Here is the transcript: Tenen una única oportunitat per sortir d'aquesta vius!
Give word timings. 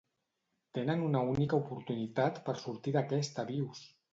Tenen 0.77 1.03
una 1.09 1.21
única 1.35 1.59
oportunitat 1.61 2.43
per 2.49 2.59
sortir 2.65 2.95
d'aquesta 2.99 3.47
vius! 3.55 3.89